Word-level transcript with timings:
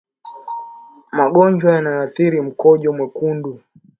Magonjwa 1.11 1.71
yanayoathiri 1.73 2.41
mkojo 2.41 2.93
mwekundu 2.93 3.59